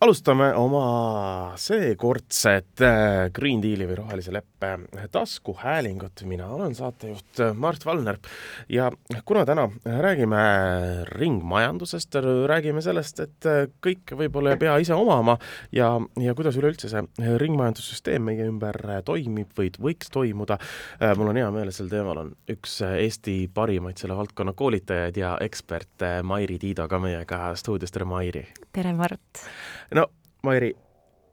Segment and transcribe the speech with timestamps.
[0.00, 4.70] alustame oma seekordset äh, Green Deali või rohelise leppe
[5.12, 6.22] taskuhäälingut.
[6.24, 8.16] mina olen saatejuht äh, Mart Valner
[8.68, 8.88] ja
[9.28, 10.40] kuna täna räägime
[11.04, 12.16] ringmajandusest,
[12.48, 15.36] räägime sellest, et äh, kõik võib-olla ei pea ise omama
[15.72, 20.56] ja, ja kuidas üleüldse see ringmajandussüsteem meie ümber toimib või võiks toimuda.
[21.16, 25.36] mul on hea meel, et sel teemal on üks Eesti parimaid selle valdkonna koolitajaid ja
[25.44, 28.46] eksperte, Mairi Tiido ka meiega stuudios, tere Mairi!
[28.72, 29.44] tere, Mart!
[29.94, 30.06] No
[30.46, 30.70] Mairi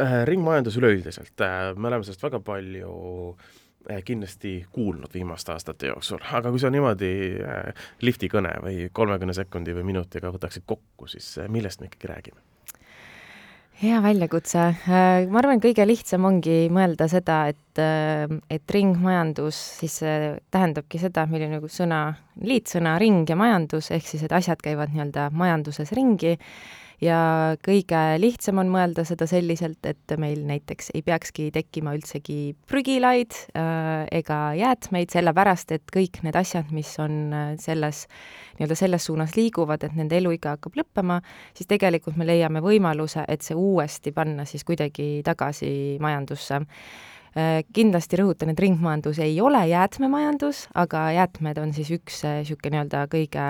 [0.02, 2.92] äh,, ringmajandus üleüldiselt äh,, me oleme sellest väga palju
[3.92, 7.14] äh, kindlasti kuulnud viimaste aastate jooksul, aga kui sa niimoodi
[8.04, 12.44] lifti kõne või kolmekümne sekundi või minutiga võtaksid kokku, siis millest me ikkagi räägime?
[13.78, 14.64] hea väljakutse.
[15.30, 17.82] Ma arvan, kõige lihtsam ongi mõelda seda, et,
[18.50, 22.02] et ringmajandus siis tähendabki seda, milline nagu sõna,
[22.42, 26.34] liitsõna ring ja majandus, ehk siis, et asjad käivad nii-öelda majanduses ringi
[27.02, 27.20] ja
[27.66, 34.08] kõige lihtsam on mõelda seda selliselt, et meil näiteks ei peakski tekkima üldsegi prügilaid äh,
[34.20, 38.06] ega jäätmeid, sellepärast et kõik need asjad, mis on äh, selles,
[38.58, 41.20] nii-öelda selles suunas liiguvad, et nende eluiga hakkab lõppema,
[41.58, 45.70] siis tegelikult me leiame võimaluse, et see uuesti panna siis kuidagi tagasi
[46.02, 46.64] majandusse.
[47.38, 53.06] Äh, kindlasti rõhutan, et ringmajandus ei ole jäätmemajandus, aga jäätmed on siis üks niisugune nii-öelda
[53.12, 53.46] kõige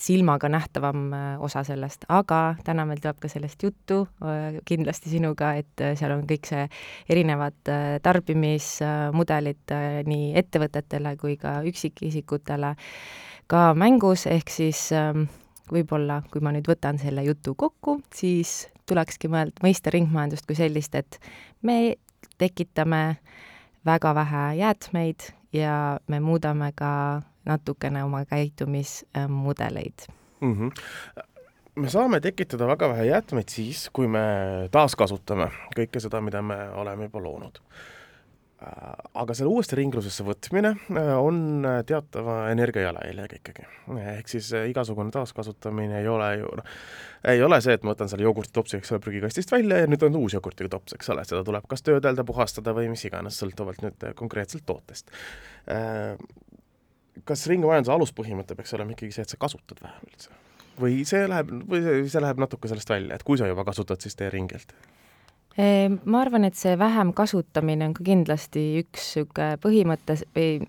[0.00, 5.54] silmaga nähtavam äh, osa sellest, aga täna meil tuleb ka sellest juttu äh, kindlasti sinuga,
[5.60, 6.66] et seal on kõik see
[7.12, 9.74] erinevad tarbimismudelid
[10.08, 12.74] nii ettevõtetele kui ka üksikisikutele
[13.50, 15.24] ka mängus, ehk siis ähm,
[15.70, 20.94] võib-olla, kui ma nüüd võtan selle jutu kokku, siis tulekski mõelda, mõista ringmajandust kui sellist,
[20.94, 21.18] et
[21.66, 21.96] me
[22.38, 23.18] tekitame
[23.86, 25.74] väga vähe jäätmeid ja
[26.08, 26.92] me muudame ka
[27.46, 30.06] natukene oma käitumismudeleid
[30.40, 30.54] mm.
[30.54, 30.70] -hmm
[31.80, 34.20] me saame tekitada väga vähe jäätmeid siis, kui me
[34.74, 37.62] taaskasutame kõike seda, mida me oleme juba loonud.
[39.14, 43.62] aga selle uuesti ringlusesse võtmine äh, on teatava energiajalajäljega ikkagi.
[44.18, 46.68] ehk siis äh, igasugune taaskasutamine ei ole ju noh,
[47.32, 50.20] ei ole see, et ma võtan selle jogurtitopsi, eks ole, prügikastist välja ja nüüd on
[50.20, 54.10] uus jogurtiga tops, eks ole, seda tuleb kas töödelda, puhastada või mis iganes, sõltuvalt nüüd
[54.20, 55.08] konkreetselt tootest
[57.24, 60.32] kas ringmajanduse aluspõhimõte peaks olema ikkagi see, et sa kasutad vähem üldse?
[60.80, 64.16] või see läheb, või see, läheb natuke sellest välja, et kui sa juba kasutad, siis
[64.16, 64.72] tee ringelt?
[65.58, 70.60] Ma arvan, et see vähem kasutamine on ka kindlasti üks niisugune põhimõte või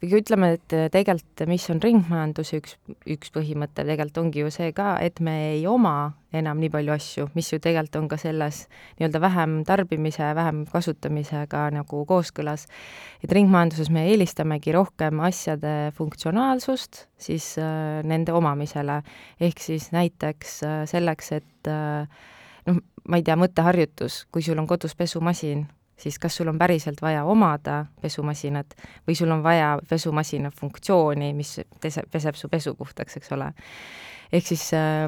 [0.00, 4.94] või ütleme, et tegelikult mis on ringmajanduse üks, üks põhimõte tegelikult ongi ju see ka,
[5.02, 8.62] et me ei oma enam nii palju asju, mis ju tegelikult on ka selles
[8.98, 12.66] nii-öelda vähem tarbimise, vähem kasutamisega nagu kooskõlas.
[13.22, 19.02] et ringmajanduses me eelistamegi rohkem asjade funktsionaalsust siis äh, nende omamisele,
[19.40, 22.06] ehk siis näiteks äh, selleks, et äh,
[22.66, 25.66] noh, ma ei tea, mõtteharjutus, kui sul on kodus pesumasin
[26.00, 28.76] siis kas sul on päriselt vaja omada pesumasinat
[29.08, 33.52] või sul on vaja pesumasina funktsiooni, mis pese, peseb su pesu puhtaks, eks ole.
[34.32, 35.06] ehk siis äh,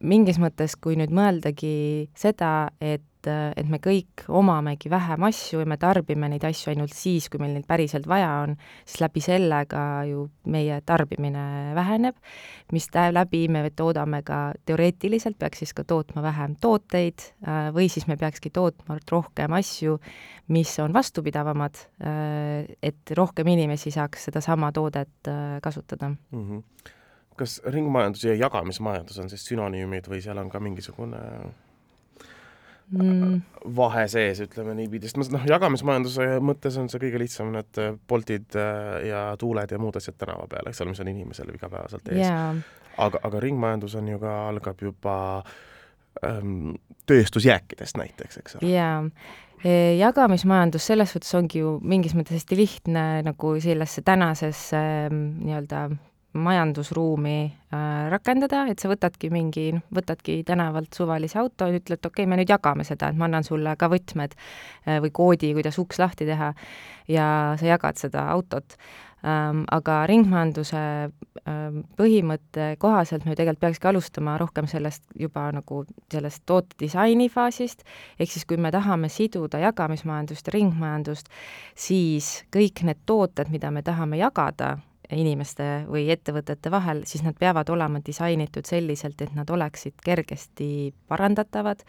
[0.00, 5.76] mingis mõttes, kui nüüd mõeldagi seda, et et, me kõik omamegi vähem asju ja me
[5.80, 9.82] tarbime neid asju ainult siis, kui meil neid päriselt vaja on, siis läbi selle ka
[10.08, 12.16] ju meie tarbimine väheneb,
[12.72, 17.26] mis läbi me toodame ka, teoreetiliselt peaks siis ka tootma vähem tooteid
[17.74, 19.98] või siis me peakski tootma rohkem asju,
[20.48, 21.76] mis on vastupidavamad,
[22.82, 26.48] et rohkem inimesi saaks sedasama toodet äh, kasutada mm.
[26.48, 26.96] -hmm
[27.40, 31.20] kas ringmajandus ja jagamismajandus on siis sünonüümid või seal on ka mingisugune
[32.90, 33.40] mm.
[33.76, 39.10] vahe sees, ütleme niipidi, sest noh, jagamismajanduse mõttes on see kõige lihtsam, need Boltid äh,
[39.10, 42.62] ja tuuled ja muud asjad tänava peal, eks ole, mis on inimesel igapäevaselt ees yeah..
[42.98, 45.18] aga, aga ringmajandus on ju ka, algab juba
[46.26, 46.74] ähm,
[47.10, 48.74] tööstusjääkidest näiteks, eks ole.
[48.74, 48.98] jaa
[49.64, 55.88] e, jagamismajandus selles suhtes ongi ju mingis mõttes hästi lihtne nagu sellesse tänasesse ähm, nii-öelda
[56.32, 57.38] majandusruumi
[57.74, 62.30] äh, rakendada, et sa võtadki mingi, noh, võtadki tänavalt suvalise auto ja ütled, okei okay,,
[62.30, 65.98] me nüüd jagame seda, et ma annan sulle ka võtmed äh, või koodi, kuidas uks
[65.98, 66.52] lahti teha
[67.10, 67.28] ja
[67.58, 68.76] sa jagad seda autot
[69.26, 69.64] ähm,.
[69.74, 70.82] aga ringmajanduse
[71.50, 77.82] ähm, põhimõtte kohaselt me tegelikult peakski alustama rohkem sellest juba nagu sellest tootedisaini faasist,
[78.18, 81.26] ehk siis kui me tahame siduda jagamismajandust ja ringmajandust,
[81.74, 84.76] siis kõik need tooted, mida me tahame jagada,
[85.16, 91.84] inimeste või ettevõtete vahel, siis nad peavad olema disainitud selliselt, et nad oleksid kergesti parandatavad,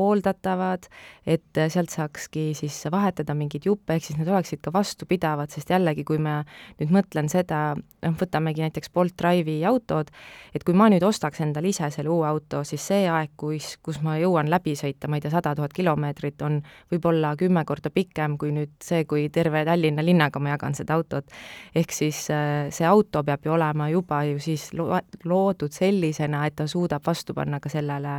[0.00, 0.88] hooldatavad,
[1.28, 6.04] et sealt saakski siis vahetada mingeid juppe, ehk siis need oleksid ka vastupidavad, sest jällegi,
[6.08, 6.40] kui ma
[6.80, 10.10] nüüd mõtlen seda, noh, võtamegi näiteks Bolt Drive'i autod,
[10.54, 14.00] et kui ma nüüd ostaks endale ise selle uue auto, siis see aeg, kus, kus
[14.04, 16.60] ma jõuan läbi sõita, ma ei tea, sada tuhat kilomeetrit, on
[16.92, 21.26] võib-olla kümme korda pikem kui nüüd see, kui terve Tallinna linnaga ma jagan seda autot.
[21.74, 26.56] ehk siis äh, see auto peab ju olema juba ju siis lo-, loodud sellisena, et
[26.56, 28.16] ta suudab vastu panna ka sellele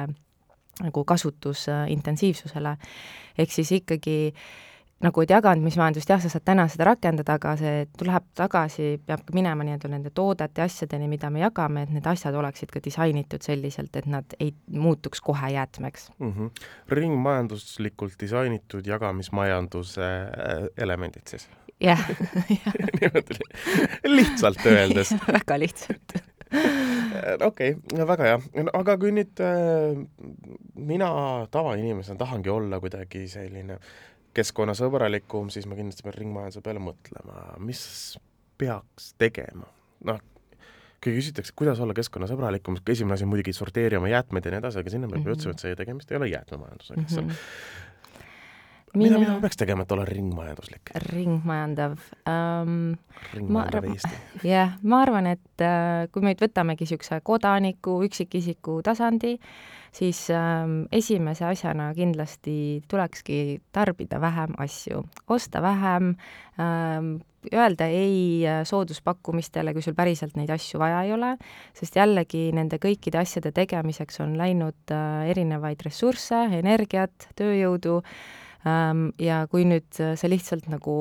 [0.81, 2.75] nagu kasutusintensiivsusele.
[3.38, 4.33] ehk siis ikkagi
[5.01, 9.36] nagu, et jagamismajandust jah, sa saad täna seda rakendada, aga see läheb tagasi, peab ka
[9.36, 13.95] minema nii-öelda nende toodete, asjadeni, mida me jagame, et need asjad oleksid ka disainitud selliselt,
[13.98, 16.33] et nad ei muutuks kohe jäätmeks mm.
[16.33, 16.68] -hmm.
[16.89, 21.50] ringmajanduslikult disainitud jagamismajanduse äh, elemendid siis?
[21.81, 22.06] jah
[24.18, 26.31] lihtsalt öeldes väga lihtsalt
[27.50, 28.39] okei okay,, väga hea.
[28.77, 30.00] aga kui nüüd äh,
[30.75, 31.12] mina
[31.51, 33.80] tavainimesena tahangi olla kuidagi selline
[34.38, 37.81] keskkonnasõbralikum, siis ma kindlasti pean ringmajanduse peale mõtlema, mis
[38.62, 39.68] peaks tegema.
[40.07, 40.21] noh,
[41.03, 44.80] kui küsitakse, kuidas olla keskkonnasõbralikum, esimene asi on muidugi sorteerida oma jäätmeid ja nii edasi,
[44.80, 45.33] aga sinna me mm -hmm.
[45.33, 47.89] jõudsime, et see tegemist ei ole jäätmemajandusega, eks ole -hmm
[48.97, 50.91] mida, mida ma peaks tegema, et olla ringmajanduslik?
[51.07, 51.97] ringmajandav
[52.27, 52.75] um,.
[53.35, 54.13] ringmajandav Eesti.
[54.53, 59.38] jah, ma arvan, et uh, kui me nüüd võtamegi niisuguse kodaniku, üksikisiku tasandi,
[59.95, 62.55] siis um, esimese asjana kindlasti
[62.91, 66.15] tulekski tarbida vähem asju, osta vähem
[66.57, 67.13] um,,
[67.49, 71.31] öelda ei äh, sooduspakkumistele, kui sul päriselt neid asju vaja ei ole,
[71.77, 78.01] sest jällegi nende kõikide asjade tegemiseks on läinud uh, erinevaid ressursse, energiat, tööjõudu
[79.19, 80.95] ja kui nüüd äh, sa lihtsalt nagu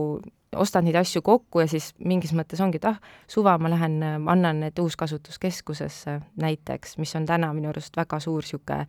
[0.57, 4.17] ostad neid asju kokku ja siis mingis mõttes ongi, et ah, suva ma lähen, äh,
[4.33, 8.87] annan need uuskasutuskeskusesse näiteks, mis on täna minu arust väga suur niisugune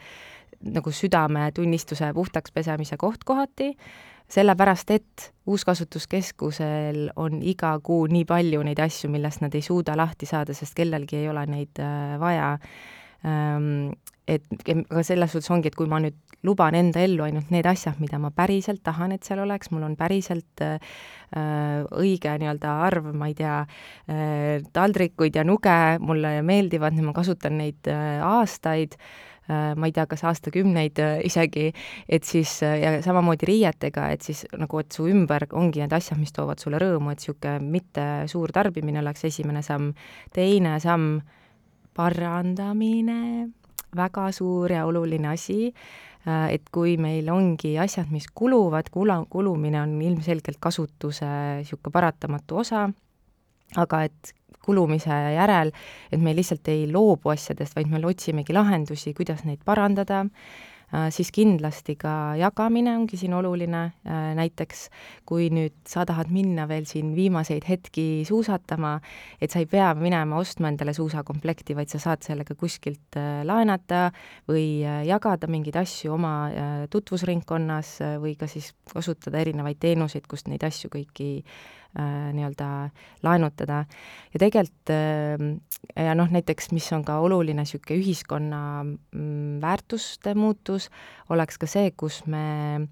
[0.61, 3.71] nagu südametunnistuse puhtaks pesemise koht kohati,
[4.31, 10.29] sellepärast et uuskasutuskeskusel on iga kuu nii palju neid asju, millest nad ei suuda lahti
[10.29, 12.53] saada, sest kellelgi ei ole neid äh, vaja.
[13.25, 13.91] Ähm,
[14.27, 17.99] et aga selles suhtes ongi, et kui ma nüüd luban enda ellu ainult need asjad,
[18.01, 20.77] mida ma päriselt tahan, et seal oleks, mul on päriselt äh,
[22.01, 27.89] õige nii-öelda arv, ma ei tea äh,, taldrikuid ja nuge mulle meeldivad, ma kasutan neid
[27.91, 31.69] äh, aastaid äh,, ma ei tea, kas aastakümneid äh, isegi,
[32.09, 36.19] et siis äh, ja samamoodi riietega, et siis nagu, et su ümber ongi need asjad,
[36.21, 39.93] mis toovad sulle rõõmu, et niisugune mitte suur tarbimine oleks esimene samm.
[40.33, 41.19] teine samm,
[41.93, 43.49] parandamine.
[43.91, 49.81] Väga suur ja oluline asi, äh, et kui meil ongi asjad, mis kuluvad, kula, kulumine
[49.81, 51.29] on ilmselgelt kasutuse
[51.61, 52.87] niisugune paratamatu osa,
[53.81, 55.71] aga et kulumise järel,
[56.13, 60.70] et me lihtsalt ei loobu asjadest, vaid me otsimegi lahendusi, kuidas neid parandada, Äh,
[61.09, 64.87] siis kindlasti ka jagamine ongi siin oluline, äh, näiteks
[65.27, 68.97] kui nüüd sa tahad minna veel siin viimaseid hetki suusatama,
[69.41, 74.09] et sa ei pea minema ostma endale suusakomplekti, vaid sa saad sellega kuskilt äh, laenata
[74.49, 76.33] või jagada mingeid asju oma
[76.91, 82.67] tutvusringkonnas või ka siis kasutada erinevaid teenuseid, kust neid asju kõiki äh, nii-öelda
[83.23, 83.85] laenutada.
[84.33, 90.89] ja tegelikult äh, ja noh, näiteks mis on ka oluline niisugune ühiskonna mm, väärtuste muutus,
[91.29, 92.87] oleks ka see, kus me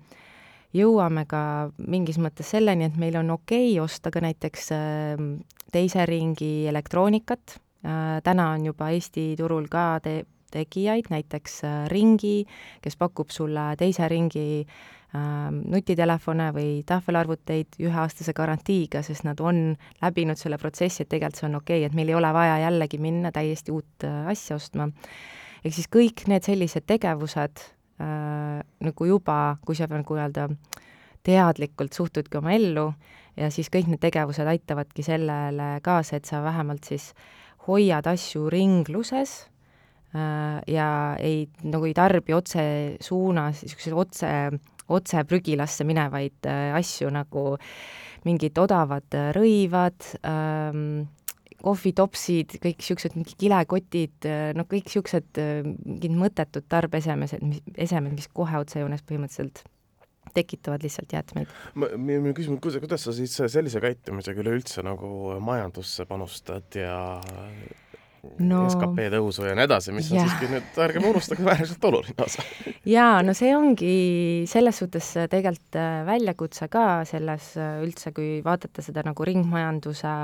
[0.76, 1.42] jõuame ka
[1.80, 5.24] mingis mõttes selleni, et meil on okei okay osta ka näiteks äh,
[5.72, 12.46] teise ringi elektroonikat äh,, täna on juba Eesti turul ka te-, tegijaid, näiteks äh, Ringi,
[12.82, 20.40] kes pakub sulle teise ringi äh, nutitelefone või tahvelarvuteid üheaastase garantiiga, sest nad on läbinud
[20.40, 23.34] selle protsessi, et tegelikult see on okei okay,, et meil ei ole vaja jällegi minna
[23.36, 24.90] täiesti uut äh, asja ostma.
[25.64, 27.66] ehk siis kõik need sellised tegevused
[28.02, 30.50] äh, nagu juba, kui sa nagu öelda,
[31.24, 32.92] teadlikult suhtudki oma ellu
[33.38, 37.12] ja siis kõik need tegevused aitavadki sellele kaasa, et sa vähemalt siis
[37.68, 39.49] hoiad asju ringluses
[40.14, 40.90] ja
[41.22, 42.64] ei, nagu ei tarbi otse
[43.04, 44.32] suunas, niisuguseid otse,
[44.90, 47.46] otse prügilasse minevaid äh, asju nagu
[48.26, 51.08] mingid odavad äh, rõivad ähm,,
[51.60, 58.62] kohvitopsid, kõik niisugused mingi kilekotid, noh, kõik niisugused mingid mõttetud tarbeesemesed, mis, esemed, mis kohe
[58.62, 59.66] otsejoones põhimõtteliselt
[60.34, 61.52] tekitavad lihtsalt jäätmeid.
[61.76, 67.20] minu küsimus, kuidas, kuidas sa siis sellise käitumisega üleüldse nagu majandusse panustad ja
[68.44, 70.24] no, skp tõusu ja nii edasi, mis ja.
[70.24, 72.46] on siiski nüüd, ärgem unustage, äärmiselt oluline osa.
[72.96, 73.94] jaa, no see ongi
[74.50, 80.16] selles suhtes tegelikult äh, väljakutse ka selles äh, üldse, kui vaadata seda nagu ringmajanduse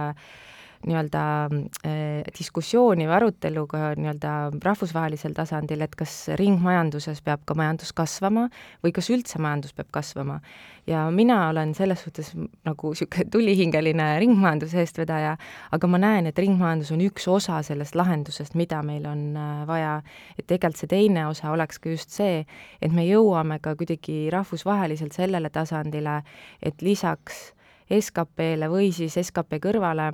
[0.86, 7.94] nii-öelda äh, diskussiooni või arutelu ka nii-öelda rahvusvahelisel tasandil, et kas ringmajanduses peab ka majandus
[7.96, 8.48] kasvama
[8.86, 10.39] või kas üldse majandus peab kasvama.
[10.88, 12.32] ja mina olen selles suhtes
[12.65, 15.36] nagu niisugune tulihingeline ringmajanduse eestvedaja,
[15.72, 20.01] aga ma näen, et ringmajandus on üks osa sellest lahendusest, mida meil on äh, vaja.
[20.38, 22.46] et tegelikult see teine osa oleks ka just see,
[22.82, 26.22] et me jõuame ka kuidagi rahvusvaheliselt sellele tasandile,
[26.62, 27.56] et lisaks
[27.89, 30.12] SKP-le või siis SKP kõrvale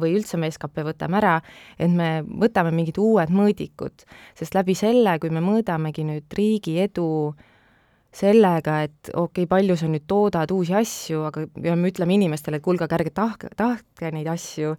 [0.00, 1.34] või üldse me skp võtame ära,
[1.78, 4.06] et me võtame mingid uued mõõdikud,
[4.36, 7.08] sest läbi selle, kui me mõõdamegi nüüd riigi edu
[8.16, 12.60] sellega, et okei okay,, palju sa nüüd toodad uusi asju, aga ja me ütleme inimestele,
[12.60, 14.76] et kuulge, ärge tahke, tahtke neid asju,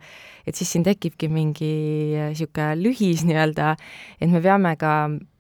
[0.48, 1.72] et siis siin tekibki mingi
[2.16, 3.76] niisugune lühis nii-öelda,
[4.22, 4.94] et me peame ka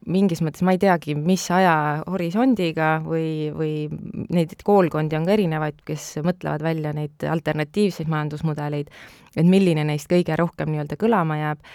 [0.08, 3.74] mingis mõttes, ma ei teagi, mis ajahorisondiga või, või
[4.34, 8.92] neid koolkondi on ka erinevaid, kes mõtlevad välja neid alternatiivseid majandusmudeleid,
[9.36, 11.68] et milline neist kõige rohkem nii-öelda kõlama jääb,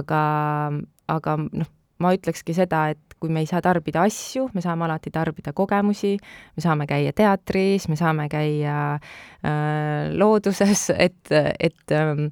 [0.00, 0.22] aga,
[1.10, 1.70] aga noh,
[2.00, 6.14] ma ütlekski seda, et kui me ei saa tarbida asju, me saame alati tarbida kogemusi,
[6.56, 12.28] me saame käia teatris, me saame käia äh, looduses, et, et äh,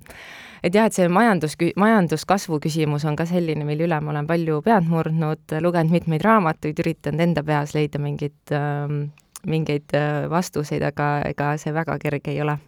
[0.62, 4.62] et jah, et see majandus, majanduskasvu küsimus on ka selline, mille üle ma olen palju
[4.66, 8.98] pead murdnud, lugenud mitmeid raamatuid, üritanud enda peas leida mingeid äh,,
[9.46, 12.58] mingeid äh, vastuseid, aga ega see väga kerge ei ole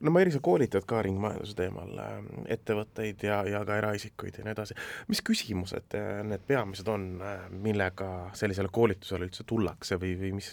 [0.00, 2.16] no Mairi, sa koolitad ka ringmajanduse teemal äh,
[2.56, 4.78] ettevõtteid ja, ja ka eraisikuid ja nii edasi.
[5.12, 7.08] mis küsimused äh, need peamised on,
[7.50, 10.50] millega sellisele koolitusele üldse tullakse või, või mis,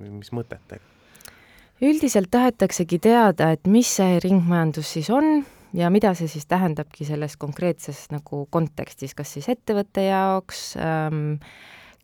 [0.00, 0.98] mis mõtetega?
[1.80, 5.40] üldiselt tahetaksegi teada, et mis see ringmajandus siis on
[5.76, 11.38] ja mida see siis tähendabki selles konkreetses nagu kontekstis, kas siis ettevõtte jaoks ähm,,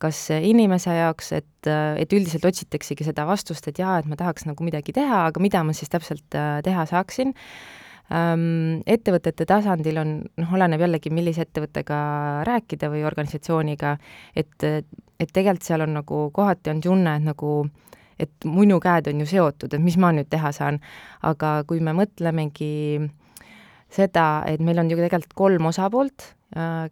[0.01, 4.65] kas inimese jaoks, et, et üldiselt otsitaksegi seda vastust, et jaa, et ma tahaks nagu
[4.65, 7.33] midagi teha, aga mida ma siis täpselt äh, teha saaksin
[8.13, 8.83] ähm,.
[8.87, 11.97] Ettevõtete tasandil on, noh, oleneb jällegi, millise ettevõttega
[12.47, 13.97] rääkida või organisatsiooniga,
[14.35, 17.57] et, et tegelikult seal on nagu, kohati on tunne, et nagu
[18.17, 20.79] et minu käed on ju seotud, et mis ma nüüd teha saan.
[21.21, 23.09] aga kui me mõtlemegi
[23.93, 26.33] seda, et meil on ju tegelikult kolm osapoolt,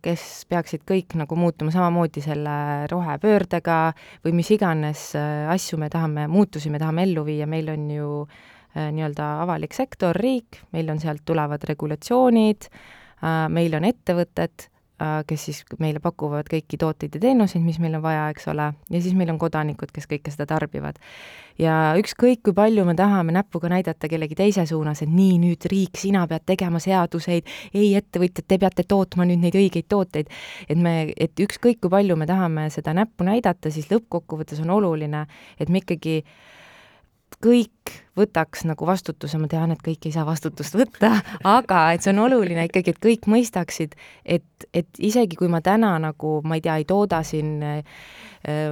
[0.04, 2.56] kes peaksid kõik nagu muutuma samamoodi selle
[2.92, 3.78] rohepöördega
[4.26, 8.10] või mis iganes äh, asju me tahame, muutusi me tahame ellu viia, meil on ju
[8.26, 12.68] äh, nii-öelda avalik sektor, riik, meil on sealt tulevad regulatsioonid,
[13.50, 14.68] meil on ettevõtted.
[14.68, 14.75] Äh,
[15.28, 19.02] kes siis meile pakuvad kõiki tooteid ja teenuseid, mis meil on vaja, eks ole, ja
[19.04, 21.00] siis meil on kodanikud, kes kõike seda tarbivad.
[21.60, 26.00] ja ükskõik, kui palju me tahame näpuga näidata kellegi teise suunas, et nii, nüüd riik,
[26.00, 30.32] sina pead tegema seaduseid, ei, ettevõtjad, te peate tootma nüüd neid õigeid tooteid,
[30.70, 35.26] et me, et ükskõik, kui palju me tahame seda näppu näidata, siis lõppkokkuvõttes on oluline,
[35.60, 36.56] et me ikkagi äh,
[37.46, 41.12] kõik võtaks nagu vastutuse, ma tean, et kõik ei saa vastutust võtta,
[41.58, 43.94] aga et see on oluline ikkagi, et kõik mõistaksid,
[44.26, 48.00] et, et isegi kui ma täna nagu, ma ei tea, ei tooda siin äh,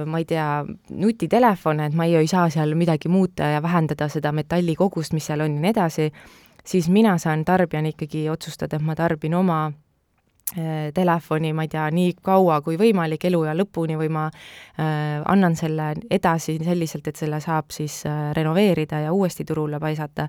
[0.06, 0.48] ma ei tea,
[0.90, 5.44] nutitelefone, et ma ei, ei saa seal midagi muuta ja vähendada seda metallikogust, mis seal
[5.44, 6.10] on ja nii edasi,
[6.64, 9.66] siis mina saan tarbijana ikkagi otsustada, et ma tarbin oma
[10.94, 15.92] telefoni, ma ei tea, nii kaua kui võimalik eluea lõpuni või ma äh, annan selle
[16.10, 20.28] edasi selliselt, et selle saab siis äh, renoveerida ja uuesti turule paisata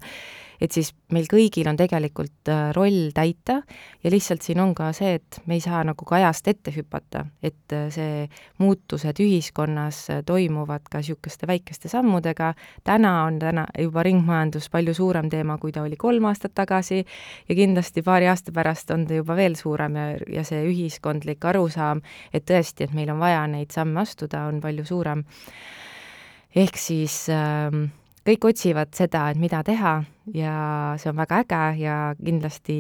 [0.62, 3.60] et siis meil kõigil on tegelikult äh, roll täita
[4.04, 7.26] ja lihtsalt siin on ka see, et me ei saa nagu ka ajast ette hüpata,
[7.44, 8.26] et äh, see
[8.62, 12.54] muutused ühiskonnas äh, toimuvad ka niisuguste väikeste sammudega,
[12.88, 17.56] täna on täna juba ringmajandus palju suurem teema, kui ta oli kolm aastat tagasi ja
[17.58, 20.08] kindlasti paari aasta pärast on ta juba veel suurem ja,
[20.40, 22.02] ja see ühiskondlik arusaam,
[22.34, 25.24] et tõesti, et meil on vaja neid samme astuda, on palju suurem.
[26.56, 27.70] ehk siis äh,
[28.25, 29.94] kõik otsivad seda, et mida teha
[30.34, 30.53] ja
[30.98, 32.77] see on väga äge ja kindlasti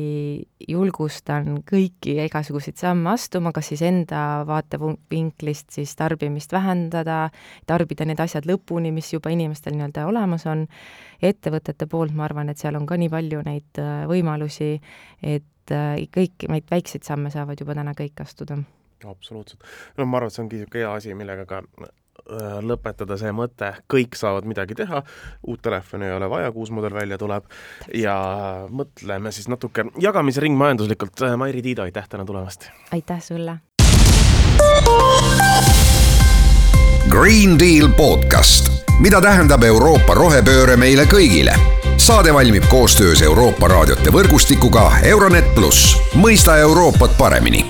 [0.67, 7.29] julgustan kõiki igasuguseid samme astuma, kas siis enda vaatevinklist siis tarbimist vähendada,
[7.69, 10.65] tarbida need asjad lõpuni, mis juba inimestel nii-öelda olemas on.
[11.21, 14.79] ettevõtete poolt ma arvan, et seal on ka nii palju neid äh, võimalusi,
[15.21, 18.57] et äh, kõik neid väikseid samme saavad juba täna kõik astuda
[19.05, 19.61] absoluutselt.
[19.97, 21.61] no ma arvan, et see ongi niisugune hea asi, millega ka
[22.65, 25.01] lõpetada see mõte, kõik saavad midagi teha,
[25.47, 27.45] uut telefoni ei ole vaja, kui uus mudel välja tuleb
[27.93, 28.15] ja
[28.69, 31.21] mõtleme siis natuke jagamisringmajanduslikult.
[31.21, 32.69] Äh, Mairi Tiido, aitäh täna tulemast!
[32.93, 33.59] aitäh sulle!
[37.09, 41.53] Green Deal podcast, mida tähendab Euroopa rohepööre meile kõigile?
[42.01, 47.63] saade valmib koostöös Euroopa raadiote võrgustikuga Euronet pluss, mõista Euroopat paremini